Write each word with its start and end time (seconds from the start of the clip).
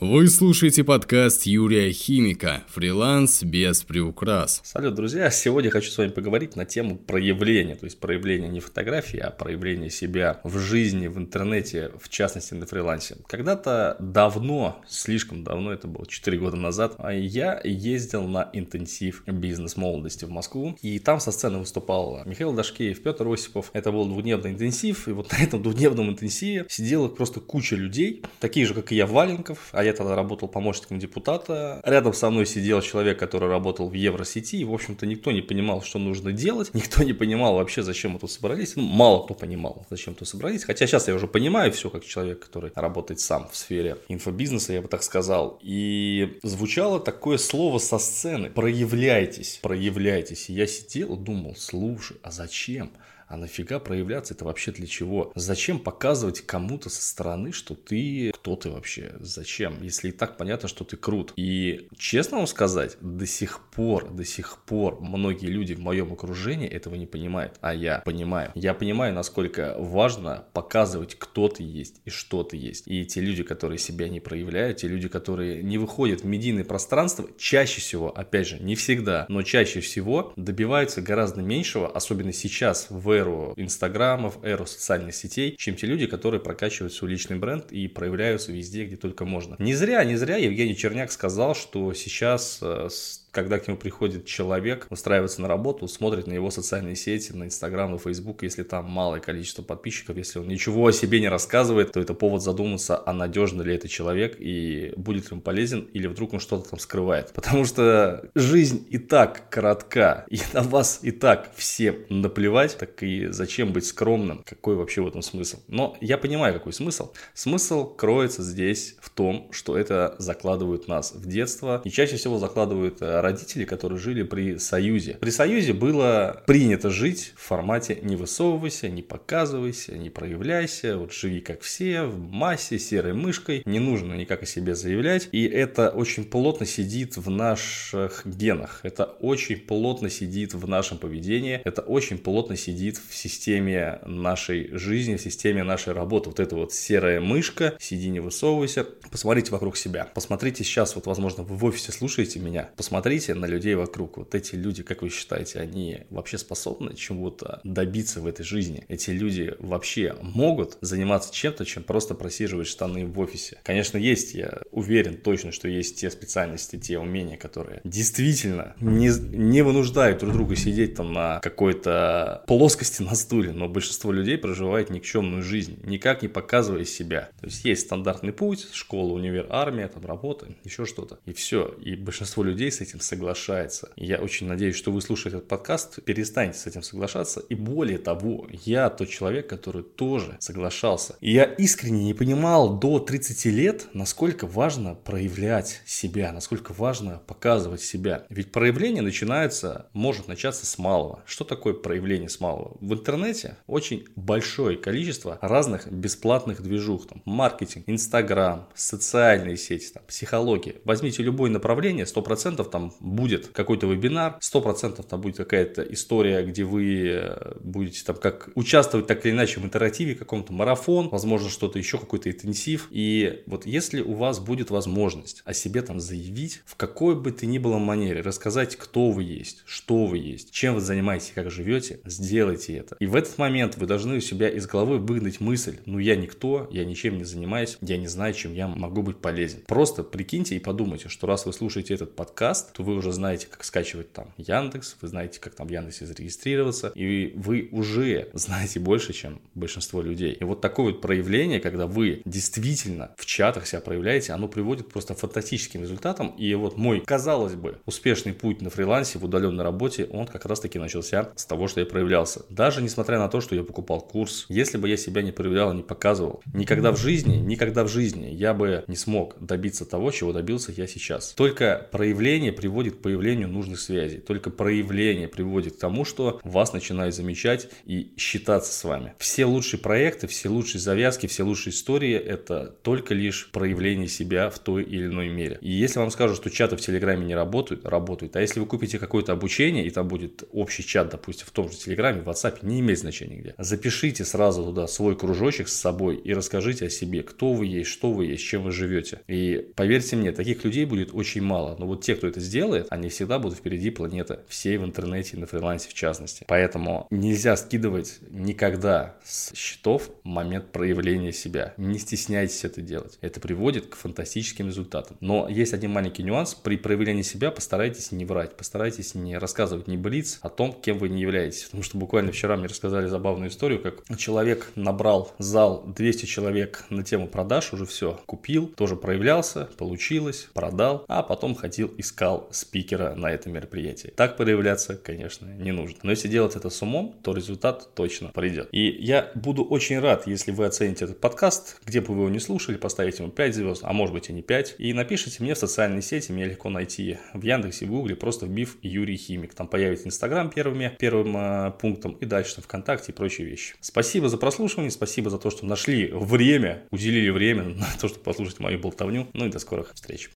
Вы 0.00 0.28
слушаете 0.28 0.84
подкаст 0.84 1.42
Юрия 1.42 1.90
Химика 1.90 2.62
«Фриланс 2.68 3.42
без 3.42 3.82
приукрас». 3.82 4.60
Салют, 4.62 4.94
друзья! 4.94 5.28
Сегодня 5.28 5.70
хочу 5.70 5.90
с 5.90 5.98
вами 5.98 6.10
поговорить 6.10 6.54
на 6.54 6.64
тему 6.64 6.96
проявления, 6.96 7.74
то 7.74 7.84
есть 7.84 7.98
проявления 7.98 8.46
не 8.46 8.60
фотографии, 8.60 9.18
а 9.18 9.32
проявления 9.32 9.90
себя 9.90 10.40
в 10.44 10.56
жизни, 10.60 11.08
в 11.08 11.18
интернете, 11.18 11.90
в 12.00 12.08
частности 12.10 12.54
на 12.54 12.64
фрилансе. 12.66 13.16
Когда-то 13.26 13.96
давно, 13.98 14.80
слишком 14.86 15.42
давно, 15.42 15.72
это 15.72 15.88
было 15.88 16.06
4 16.06 16.38
года 16.38 16.56
назад, 16.56 16.94
я 17.10 17.60
ездил 17.64 18.22
на 18.28 18.48
интенсив 18.52 19.24
бизнес 19.26 19.76
молодости 19.76 20.24
в 20.24 20.30
Москву, 20.30 20.78
и 20.80 21.00
там 21.00 21.18
со 21.18 21.32
сцены 21.32 21.58
выступал 21.58 22.22
Михаил 22.24 22.52
Дашкеев, 22.52 23.02
Петр 23.02 23.26
Осипов. 23.26 23.70
Это 23.72 23.90
был 23.90 24.04
двухдневный 24.04 24.52
интенсив, 24.52 25.08
и 25.08 25.10
вот 25.10 25.32
на 25.32 25.42
этом 25.42 25.60
двухдневном 25.60 26.10
интенсиве 26.10 26.66
сидела 26.68 27.08
просто 27.08 27.40
куча 27.40 27.74
людей, 27.74 28.22
такие 28.38 28.64
же, 28.64 28.74
как 28.74 28.92
и 28.92 28.94
я, 28.94 29.04
Валенков, 29.04 29.70
а 29.72 29.87
я 29.88 29.94
тогда 29.94 30.14
работал 30.14 30.48
помощником 30.48 30.98
депутата. 30.98 31.80
Рядом 31.84 32.12
со 32.12 32.30
мной 32.30 32.46
сидел 32.46 32.80
человек, 32.80 33.18
который 33.18 33.48
работал 33.48 33.88
в 33.88 33.94
Евросети, 33.94 34.56
и, 34.56 34.64
в 34.64 34.72
общем-то, 34.72 35.06
никто 35.06 35.32
не 35.32 35.42
понимал, 35.42 35.82
что 35.82 35.98
нужно 35.98 36.32
делать, 36.32 36.72
никто 36.74 37.02
не 37.02 37.12
понимал 37.12 37.54
вообще, 37.54 37.82
зачем 37.82 38.12
мы 38.12 38.18
тут 38.18 38.30
собрались. 38.30 38.76
Ну, 38.76 38.82
мало 38.82 39.24
кто 39.24 39.34
понимал, 39.34 39.86
зачем 39.90 40.14
тут 40.14 40.28
собрались. 40.28 40.64
Хотя 40.64 40.86
сейчас 40.86 41.08
я 41.08 41.14
уже 41.14 41.26
понимаю 41.26 41.72
все, 41.72 41.90
как 41.90 42.04
человек, 42.04 42.40
который 42.40 42.70
работает 42.74 43.20
сам 43.20 43.48
в 43.50 43.56
сфере 43.56 43.98
инфобизнеса, 44.08 44.72
я 44.72 44.82
бы 44.82 44.88
так 44.88 45.02
сказал. 45.02 45.58
И 45.62 46.38
звучало 46.42 47.00
такое 47.00 47.38
слово 47.38 47.78
со 47.78 47.98
сцены. 47.98 48.50
Проявляйтесь, 48.50 49.58
проявляйтесь. 49.62 50.50
И 50.50 50.52
я 50.52 50.66
сидел 50.66 51.14
и 51.14 51.18
думал, 51.18 51.56
слушай, 51.56 52.16
а 52.22 52.30
зачем? 52.30 52.92
А 53.28 53.36
нафига 53.36 53.78
проявляться? 53.78 54.32
Это 54.32 54.46
вообще 54.46 54.72
для 54.72 54.86
чего? 54.86 55.32
Зачем 55.34 55.78
показывать 55.78 56.40
кому-то 56.40 56.88
со 56.88 57.02
стороны, 57.02 57.52
что 57.52 57.74
ты... 57.74 58.32
Кто 58.38 58.54
ты 58.54 58.70
вообще? 58.70 59.14
Зачем? 59.18 59.82
Если 59.82 60.10
и 60.10 60.12
так 60.12 60.36
понятно, 60.36 60.68
что 60.68 60.84
ты 60.84 60.96
крут. 60.96 61.32
И 61.34 61.88
честно 61.98 62.36
вам 62.36 62.46
сказать, 62.46 62.96
до 63.00 63.26
сих 63.26 63.60
пор, 63.70 64.10
до 64.10 64.24
сих 64.24 64.58
пор 64.58 65.00
многие 65.00 65.46
люди 65.46 65.74
в 65.74 65.80
моем 65.80 66.12
окружении 66.12 66.68
этого 66.68 66.94
не 66.94 67.06
понимают. 67.06 67.56
А 67.60 67.74
я 67.74 67.98
понимаю. 68.04 68.52
Я 68.54 68.74
понимаю, 68.74 69.12
насколько 69.12 69.74
важно 69.78 70.44
показывать, 70.52 71.16
кто 71.16 71.48
ты 71.48 71.64
есть 71.64 72.00
и 72.04 72.10
что 72.10 72.44
ты 72.44 72.56
есть. 72.56 72.84
И 72.86 73.04
те 73.04 73.20
люди, 73.20 73.42
которые 73.42 73.78
себя 73.78 74.08
не 74.08 74.20
проявляют, 74.20 74.78
те 74.78 74.88
люди, 74.88 75.08
которые 75.08 75.60
не 75.64 75.76
выходят 75.76 76.20
в 76.20 76.24
медийное 76.24 76.64
пространство, 76.64 77.28
чаще 77.38 77.80
всего, 77.80 78.16
опять 78.16 78.46
же, 78.46 78.60
не 78.60 78.76
всегда, 78.76 79.26
но 79.28 79.42
чаще 79.42 79.80
всего 79.80 80.32
добиваются 80.36 81.02
гораздо 81.02 81.42
меньшего, 81.42 81.90
особенно 81.90 82.32
сейчас 82.32 82.86
в 82.88 83.10
эру 83.10 83.52
инстаграмов, 83.56 84.38
эру 84.44 84.64
социальных 84.64 85.16
сетей, 85.16 85.56
чем 85.58 85.74
те 85.74 85.88
люди, 85.88 86.06
которые 86.06 86.40
прокачивают 86.40 86.92
свой 86.92 87.10
личный 87.10 87.36
бренд 87.36 87.72
и 87.72 87.88
проявляются 88.28 88.52
везде, 88.52 88.84
где 88.84 88.96
только 88.96 89.24
можно. 89.24 89.56
Не 89.58 89.74
зря, 89.74 90.04
не 90.04 90.16
зря 90.16 90.36
Евгений 90.36 90.76
Черняк 90.76 91.10
сказал, 91.10 91.54
что 91.54 91.92
сейчас 91.94 92.58
э, 92.60 92.88
когда 93.30 93.58
к 93.58 93.68
нему 93.68 93.78
приходит 93.78 94.26
человек, 94.26 94.86
устраивается 94.90 95.42
на 95.42 95.48
работу, 95.48 95.88
смотрит 95.88 96.26
на 96.26 96.32
его 96.32 96.50
социальные 96.50 96.96
сети, 96.96 97.32
на 97.32 97.44
Инстаграм, 97.44 97.90
на 97.90 97.98
Фейсбук, 97.98 98.42
если 98.42 98.62
там 98.62 98.86
малое 98.86 99.20
количество 99.20 99.62
подписчиков, 99.62 100.16
если 100.16 100.38
он 100.38 100.48
ничего 100.48 100.86
о 100.86 100.92
себе 100.92 101.20
не 101.20 101.28
рассказывает, 101.28 101.92
то 101.92 102.00
это 102.00 102.14
повод 102.14 102.42
задуматься, 102.42 103.00
а 103.04 103.12
надежно 103.12 103.62
ли 103.62 103.74
это 103.74 103.88
человек 103.88 104.36
и 104.38 104.92
будет 104.96 105.30
ли 105.30 105.36
он 105.36 105.40
полезен, 105.40 105.88
или 105.92 106.06
вдруг 106.06 106.34
он 106.34 106.40
что-то 106.40 106.70
там 106.70 106.78
скрывает. 106.78 107.32
Потому 107.32 107.64
что 107.64 108.30
жизнь 108.34 108.86
и 108.90 108.98
так 108.98 109.48
коротка, 109.50 110.24
и 110.30 110.38
на 110.52 110.62
вас 110.62 111.00
и 111.02 111.10
так 111.10 111.54
всем 111.54 111.96
наплевать, 112.08 112.76
так 112.78 113.02
и 113.02 113.26
зачем 113.26 113.72
быть 113.72 113.86
скромным, 113.86 114.42
какой 114.44 114.74
вообще 114.76 115.02
в 115.02 115.08
этом 115.08 115.22
смысл. 115.22 115.58
Но 115.68 115.96
я 116.00 116.18
понимаю, 116.18 116.54
какой 116.54 116.72
смысл. 116.72 117.12
Смысл 117.34 117.94
кроется 117.94 118.42
здесь 118.42 118.96
в 119.00 119.10
том, 119.10 119.48
что 119.52 119.76
это 119.76 120.16
закладывают 120.18 120.88
нас 120.88 121.12
в 121.12 121.26
детство, 121.26 121.82
и 121.84 121.90
чаще 121.90 122.16
всего 122.16 122.38
закладывают 122.38 123.02
э, 123.02 123.17
родители, 123.22 123.64
которые 123.64 123.98
жили 123.98 124.22
при 124.22 124.58
Союзе. 124.58 125.16
При 125.20 125.30
Союзе 125.30 125.72
было 125.72 126.42
принято 126.46 126.90
жить 126.90 127.32
в 127.36 127.42
формате 127.42 127.98
не 128.02 128.16
высовывайся, 128.16 128.88
не 128.88 129.02
показывайся, 129.02 129.96
не 129.96 130.10
проявляйся, 130.10 130.98
вот 130.98 131.12
живи 131.12 131.40
как 131.40 131.62
все, 131.62 132.02
в 132.02 132.18
массе, 132.18 132.78
серой 132.78 133.14
мышкой, 133.14 133.62
не 133.64 133.78
нужно 133.78 134.14
никак 134.14 134.42
о 134.42 134.46
себе 134.46 134.74
заявлять. 134.74 135.28
И 135.32 135.44
это 135.44 135.90
очень 135.90 136.24
плотно 136.24 136.66
сидит 136.66 137.16
в 137.16 137.30
наших 137.30 138.22
генах, 138.24 138.80
это 138.82 139.04
очень 139.04 139.56
плотно 139.56 140.10
сидит 140.10 140.54
в 140.54 140.68
нашем 140.68 140.98
поведении, 140.98 141.60
это 141.64 141.82
очень 141.82 142.18
плотно 142.18 142.56
сидит 142.56 142.98
в 142.98 143.14
системе 143.14 144.00
нашей 144.06 144.70
жизни, 144.76 145.16
в 145.16 145.20
системе 145.20 145.62
нашей 145.62 145.92
работы. 145.92 146.30
Вот 146.30 146.40
эта 146.40 146.56
вот 146.56 146.72
серая 146.72 147.20
мышка, 147.20 147.74
сиди 147.78 148.08
не 148.08 148.20
высовывайся, 148.20 148.84
посмотрите 149.10 149.50
вокруг 149.50 149.76
себя. 149.76 150.08
Посмотрите 150.14 150.64
сейчас, 150.64 150.94
вот 150.94 151.06
возможно 151.06 151.42
вы 151.42 151.56
в 151.56 151.64
офисе 151.64 151.92
слушаете 151.92 152.38
меня, 152.38 152.70
посмотрите 152.76 153.07
посмотрите 153.08 153.34
на 153.34 153.46
людей 153.46 153.74
вокруг. 153.74 154.18
Вот 154.18 154.34
эти 154.34 154.54
люди, 154.54 154.82
как 154.82 155.00
вы 155.00 155.08
считаете, 155.08 155.60
они 155.60 156.00
вообще 156.10 156.36
способны 156.36 156.94
чего-то 156.94 157.60
добиться 157.64 158.20
в 158.20 158.26
этой 158.26 158.44
жизни? 158.44 158.84
Эти 158.88 159.10
люди 159.10 159.54
вообще 159.60 160.14
могут 160.20 160.76
заниматься 160.82 161.32
чем-то, 161.32 161.64
чем 161.64 161.84
просто 161.84 162.14
просиживать 162.14 162.66
штаны 162.66 163.06
в 163.06 163.18
офисе? 163.18 163.58
Конечно, 163.62 163.96
есть, 163.96 164.34
я 164.34 164.60
уверен 164.72 165.16
точно, 165.16 165.52
что 165.52 165.68
есть 165.68 165.98
те 165.98 166.10
специальности, 166.10 166.76
те 166.76 166.98
умения, 166.98 167.38
которые 167.38 167.80
действительно 167.82 168.74
не, 168.78 169.10
не 169.34 169.62
вынуждают 169.62 170.18
друг 170.18 170.34
друга 170.34 170.54
сидеть 170.54 170.94
там 170.94 171.14
на 171.14 171.40
какой-то 171.40 172.44
плоскости 172.46 173.00
на 173.00 173.14
стуле, 173.14 173.52
но 173.52 173.68
большинство 173.68 174.12
людей 174.12 174.36
проживает 174.36 174.90
никчемную 174.90 175.42
жизнь, 175.42 175.78
никак 175.84 176.20
не 176.20 176.28
показывая 176.28 176.84
себя. 176.84 177.30
То 177.40 177.46
есть 177.46 177.64
есть 177.64 177.86
стандартный 177.86 178.34
путь, 178.34 178.68
школа, 178.72 179.14
универ, 179.14 179.46
армия, 179.48 179.88
там 179.88 180.04
работа, 180.04 180.48
еще 180.64 180.84
что-то. 180.84 181.18
И 181.24 181.32
все. 181.32 181.74
И 181.82 181.96
большинство 181.96 182.42
людей 182.42 182.70
с 182.70 182.82
этим 182.82 182.97
этим 182.98 183.00
соглашается. 183.00 183.90
Я 183.96 184.18
очень 184.18 184.46
надеюсь, 184.46 184.76
что 184.76 184.90
вы 184.90 185.00
слушаете 185.00 185.38
этот 185.38 185.48
подкаст, 185.48 186.02
перестанете 186.04 186.58
с 186.58 186.66
этим 186.66 186.82
соглашаться. 186.82 187.40
И 187.48 187.54
более 187.54 187.98
того, 187.98 188.46
я 188.64 188.90
тот 188.90 189.08
человек, 189.08 189.48
который 189.48 189.82
тоже 189.82 190.36
соглашался. 190.40 191.16
И 191.20 191.32
я 191.32 191.44
искренне 191.44 192.04
не 192.04 192.14
понимал 192.14 192.78
до 192.78 192.98
30 192.98 193.44
лет, 193.46 193.86
насколько 193.94 194.46
важно 194.46 194.94
проявлять 194.94 195.82
себя, 195.86 196.32
насколько 196.32 196.72
важно 196.72 197.22
показывать 197.26 197.80
себя. 197.80 198.24
Ведь 198.30 198.52
проявление 198.52 199.02
начинается, 199.02 199.86
может 199.92 200.28
начаться 200.28 200.66
с 200.66 200.78
малого. 200.78 201.22
Что 201.26 201.44
такое 201.44 201.74
проявление 201.74 202.28
с 202.28 202.40
малого? 202.40 202.76
В 202.80 202.92
интернете 202.92 203.56
очень 203.66 204.06
большое 204.16 204.76
количество 204.76 205.38
разных 205.40 205.90
бесплатных 205.90 206.62
движух. 206.62 207.06
Там, 207.06 207.22
маркетинг, 207.24 207.84
инстаграм, 207.86 208.68
социальные 208.74 209.56
сети, 209.56 209.90
там, 209.92 210.02
психология. 210.06 210.76
Возьмите 210.84 211.22
любое 211.22 211.50
направление, 211.50 212.04
100% 212.04 212.68
там 212.68 212.87
будет 213.00 213.48
какой-то 213.48 213.86
вебинар, 213.86 214.38
100% 214.40 215.04
там 215.06 215.20
будет 215.20 215.36
какая-то 215.36 215.82
история, 215.82 216.42
где 216.42 216.64
вы 216.64 217.08
э, 217.08 217.56
будете 217.60 218.04
там 218.04 218.16
как 218.16 218.50
участвовать 218.54 219.06
так 219.06 219.24
или 219.24 219.32
иначе 219.32 219.60
в 219.60 219.64
интерактиве, 219.64 220.14
каком-то 220.14 220.52
марафон, 220.52 221.08
возможно, 221.08 221.48
что-то 221.48 221.78
еще, 221.78 221.98
какой-то 221.98 222.30
интенсив. 222.30 222.88
И 222.90 223.42
вот 223.46 223.66
если 223.66 224.00
у 224.00 224.14
вас 224.14 224.40
будет 224.40 224.70
возможность 224.70 225.42
о 225.44 225.54
себе 225.54 225.82
там 225.82 226.00
заявить, 226.00 226.62
в 226.64 226.76
какой 226.76 227.14
бы 227.14 227.32
ты 227.32 227.46
ни 227.46 227.58
было 227.58 227.78
манере, 227.78 228.20
рассказать, 228.20 228.76
кто 228.76 229.10
вы 229.10 229.24
есть, 229.24 229.62
что 229.66 230.06
вы 230.06 230.18
есть, 230.18 230.50
чем 230.50 230.74
вы 230.74 230.80
занимаетесь, 230.80 231.32
как 231.34 231.50
живете, 231.50 232.00
сделайте 232.04 232.76
это. 232.76 232.96
И 233.00 233.06
в 233.06 233.14
этот 233.14 233.38
момент 233.38 233.76
вы 233.76 233.86
должны 233.86 234.16
у 234.16 234.20
себя 234.20 234.48
из 234.48 234.66
головы 234.66 234.98
выгнать 234.98 235.40
мысль, 235.40 235.78
ну 235.86 235.98
я 235.98 236.16
никто, 236.16 236.68
я 236.70 236.84
ничем 236.84 237.18
не 237.18 237.24
занимаюсь, 237.24 237.78
я 237.80 237.96
не 237.96 238.06
знаю, 238.06 238.34
чем 238.34 238.54
я 238.54 238.68
могу 238.68 239.02
быть 239.02 239.18
полезен. 239.18 239.60
Просто 239.66 240.02
прикиньте 240.02 240.56
и 240.56 240.58
подумайте, 240.58 241.08
что 241.08 241.26
раз 241.26 241.46
вы 241.46 241.52
слушаете 241.52 241.94
этот 241.94 242.16
подкаст, 242.16 242.72
то 242.78 242.84
вы 242.84 242.94
уже 242.94 243.10
знаете, 243.10 243.48
как 243.50 243.64
скачивать 243.64 244.12
там 244.12 244.32
Яндекс, 244.36 244.96
вы 245.00 245.08
знаете, 245.08 245.40
как 245.40 245.56
там 245.56 245.66
в 245.66 245.70
Яндексе 245.70 246.06
зарегистрироваться, 246.06 246.92
и 246.94 247.32
вы 247.34 247.68
уже 247.72 248.28
знаете 248.34 248.78
больше, 248.78 249.12
чем 249.12 249.40
большинство 249.56 250.00
людей. 250.00 250.32
И 250.32 250.44
вот 250.44 250.60
такое 250.60 250.92
вот 250.92 251.00
проявление, 251.00 251.58
когда 251.58 251.88
вы 251.88 252.22
действительно 252.24 253.10
в 253.16 253.26
чатах 253.26 253.66
себя 253.66 253.80
проявляете, 253.80 254.32
оно 254.32 254.46
приводит 254.46 254.88
просто 254.92 255.16
фантастическим 255.16 255.82
результатам. 255.82 256.28
И 256.38 256.54
вот 256.54 256.76
мой, 256.76 257.00
казалось 257.00 257.54
бы, 257.54 257.80
успешный 257.84 258.32
путь 258.32 258.62
на 258.62 258.70
фрилансе, 258.70 259.18
в 259.18 259.24
удаленной 259.24 259.64
работе, 259.64 260.04
он 260.12 260.28
как 260.28 260.44
раз 260.44 260.60
таки 260.60 260.78
начался 260.78 261.30
с 261.34 261.46
того, 261.46 261.66
что 261.66 261.80
я 261.80 261.86
проявлялся. 261.86 262.44
Даже 262.48 262.80
несмотря 262.80 263.18
на 263.18 263.26
то, 263.26 263.40
что 263.40 263.56
я 263.56 263.64
покупал 263.64 264.00
курс, 264.00 264.46
если 264.48 264.78
бы 264.78 264.88
я 264.88 264.96
себя 264.96 265.22
не 265.22 265.32
проявлял, 265.32 265.72
не 265.72 265.82
показывал, 265.82 266.42
никогда 266.54 266.92
в 266.92 266.96
жизни, 266.96 267.38
никогда 267.38 267.82
в 267.82 267.88
жизни 267.88 268.26
я 268.26 268.54
бы 268.54 268.84
не 268.86 268.94
смог 268.94 269.34
добиться 269.40 269.84
того, 269.84 270.12
чего 270.12 270.32
добился 270.32 270.70
я 270.70 270.86
сейчас. 270.86 271.32
Только 271.32 271.88
проявление 271.90 272.52
приводит 272.52 272.67
приводит 272.68 272.96
к 272.96 272.98
появлению 272.98 273.48
нужных 273.48 273.80
связей. 273.80 274.18
Только 274.18 274.50
проявление 274.50 275.26
приводит 275.26 275.76
к 275.76 275.78
тому, 275.78 276.04
что 276.04 276.38
вас 276.44 276.74
начинают 276.74 277.14
замечать 277.14 277.70
и 277.86 278.12
считаться 278.18 278.74
с 278.74 278.84
вами. 278.84 279.14
Все 279.18 279.46
лучшие 279.46 279.80
проекты, 279.80 280.26
все 280.26 280.50
лучшие 280.50 280.78
завязки, 280.82 281.26
все 281.26 281.44
лучшие 281.44 281.72
истории– 281.72 282.12
это 282.14 282.74
только 282.82 283.14
лишь 283.14 283.50
проявление 283.52 284.06
себя 284.06 284.50
в 284.50 284.58
той 284.58 284.82
или 284.82 285.06
иной 285.06 285.30
мере. 285.30 285.56
И 285.62 285.70
если 285.70 285.98
вам 285.98 286.10
скажут, 286.10 286.36
что 286.36 286.50
чаты 286.50 286.76
в 286.76 286.82
Телеграме 286.82 287.24
не 287.24 287.34
работают, 287.34 287.86
работают. 287.86 288.36
А 288.36 288.42
если 288.42 288.60
вы 288.60 288.66
купите 288.66 288.98
какое-то 288.98 289.32
обучение, 289.32 289.86
и 289.86 289.90
там 289.90 290.06
будет 290.06 290.44
общий 290.52 290.84
чат, 290.84 291.08
допустим, 291.08 291.46
в 291.46 291.52
том 291.52 291.70
же 291.70 291.78
Телеграме, 291.78 292.20
в 292.20 292.28
WhatsApp, 292.28 292.58
не 292.60 292.80
имеет 292.80 292.98
значения 292.98 293.36
где. 293.36 293.54
Запишите 293.56 294.26
сразу 294.26 294.62
туда 294.62 294.86
свой 294.88 295.16
кружочек 295.16 295.68
с 295.68 295.74
собой 295.74 296.16
и 296.16 296.34
расскажите 296.34 296.84
о 296.84 296.90
себе, 296.90 297.22
кто 297.22 297.54
вы 297.54 297.64
есть, 297.64 297.88
что 297.88 298.12
вы 298.12 298.26
есть, 298.26 298.44
чем 298.44 298.64
вы 298.64 298.72
живете. 298.72 299.20
И 299.26 299.70
поверьте 299.74 300.16
мне, 300.16 300.32
таких 300.32 300.64
людей 300.64 300.84
будет 300.84 301.14
очень 301.14 301.40
мало. 301.40 301.74
Но 301.78 301.86
вот 301.86 302.04
те, 302.04 302.14
кто 302.14 302.26
это 302.26 302.40
сделает, 302.58 302.88
они 302.90 303.08
всегда 303.08 303.38
будут 303.38 303.58
впереди 303.58 303.90
планеты, 303.90 304.40
всей 304.48 304.78
в 304.78 304.84
интернете 304.84 305.36
и 305.36 305.40
на 305.40 305.46
фрилансе 305.46 305.88
в 305.88 305.94
частности. 305.94 306.44
Поэтому 306.48 307.06
нельзя 307.10 307.56
скидывать 307.56 308.18
никогда 308.30 309.14
с 309.24 309.54
счетов 309.54 310.10
момент 310.24 310.72
проявления 310.72 311.32
себя. 311.32 311.72
Не 311.76 312.00
стесняйтесь 312.00 312.64
это 312.64 312.80
делать. 312.80 313.16
Это 313.20 313.38
приводит 313.38 313.86
к 313.86 313.94
фантастическим 313.94 314.66
результатам. 314.66 315.16
Но 315.20 315.48
есть 315.48 315.72
один 315.72 315.92
маленький 315.92 316.24
нюанс. 316.24 316.56
При 316.56 316.76
проявлении 316.76 317.22
себя 317.22 317.52
постарайтесь 317.52 318.10
не 318.10 318.24
врать, 318.24 318.56
постарайтесь 318.56 319.14
не 319.14 319.38
рассказывать 319.38 319.86
не 319.86 319.96
блиц 319.96 320.40
о 320.42 320.48
том, 320.48 320.72
кем 320.72 320.98
вы 320.98 321.10
не 321.10 321.22
являетесь. 321.22 321.64
Потому 321.64 321.84
что 321.84 321.96
буквально 321.96 322.32
вчера 322.32 322.56
мне 322.56 322.66
рассказали 322.66 323.06
забавную 323.06 323.50
историю, 323.50 323.80
как 323.80 324.02
человек 324.18 324.72
набрал 324.74 325.32
зал 325.38 325.84
200 325.86 326.26
человек 326.26 326.86
на 326.90 327.04
тему 327.04 327.28
продаж, 327.28 327.72
уже 327.72 327.86
все 327.86 328.20
купил, 328.26 328.66
тоже 328.66 328.96
проявлялся, 328.96 329.68
получилось, 329.78 330.48
продал, 330.54 331.04
а 331.06 331.22
потом 331.22 331.54
ходил, 331.54 331.94
искал 331.98 332.47
спикера 332.52 333.14
на 333.14 333.30
это 333.30 333.48
мероприятие. 333.48 334.12
Так 334.12 334.36
проявляться, 334.36 334.96
конечно, 334.96 335.46
не 335.46 335.72
нужно. 335.72 335.98
Но 336.02 336.10
если 336.10 336.28
делать 336.28 336.56
это 336.56 336.70
с 336.70 336.82
умом, 336.82 337.18
то 337.22 337.32
результат 337.32 337.94
точно 337.94 338.28
придет. 338.28 338.68
И 338.72 338.88
я 338.88 339.30
буду 339.34 339.64
очень 339.64 339.98
рад, 339.98 340.26
если 340.26 340.52
вы 340.52 340.66
оцените 340.66 341.04
этот 341.04 341.20
подкаст, 341.20 341.80
где 341.84 342.00
бы 342.00 342.14
вы 342.14 342.20
его 342.20 342.28
не 342.28 342.40
слушали, 342.40 342.76
поставите 342.76 343.22
ему 343.22 343.32
5 343.32 343.54
звезд, 343.54 343.80
а 343.84 343.92
может 343.92 344.14
быть 344.14 344.28
и 344.28 344.32
не 344.32 344.42
5, 344.42 344.76
и 344.78 344.92
напишите 344.92 345.42
мне 345.42 345.54
в 345.54 345.58
социальные 345.58 346.02
сети, 346.02 346.32
меня 346.32 346.46
легко 346.46 346.68
найти 346.70 347.18
в 347.34 347.42
Яндексе, 347.42 347.86
в 347.86 347.90
Гугле, 347.90 348.16
просто 348.16 348.46
вбив 348.46 348.76
Юрий 348.82 349.16
Химик. 349.16 349.54
Там 349.54 349.68
появится 349.68 350.06
Инстаграм 350.06 350.50
первыми, 350.50 350.96
первым 350.98 351.36
э, 351.36 351.72
пунктом 351.80 352.12
и 352.12 352.24
дальше 352.24 352.56
там 352.56 352.64
ВКонтакте 352.64 353.12
и 353.12 353.14
прочие 353.14 353.46
вещи. 353.46 353.74
Спасибо 353.80 354.28
за 354.28 354.38
прослушивание, 354.38 354.90
спасибо 354.90 355.30
за 355.30 355.38
то, 355.38 355.50
что 355.50 355.66
нашли 355.66 356.10
время, 356.12 356.84
уделили 356.90 357.30
время 357.30 357.62
на 357.64 357.86
то, 358.00 358.08
чтобы 358.08 358.24
послушать 358.24 358.60
мою 358.60 358.78
болтовню. 358.78 359.28
Ну 359.32 359.46
и 359.46 359.50
до 359.50 359.58
скорых 359.58 359.92
встреч. 359.94 360.26